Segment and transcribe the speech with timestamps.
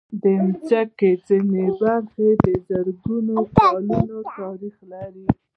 [0.21, 5.25] د مځکې ځینې برخې د زرګونو کلونو تاریخ لري.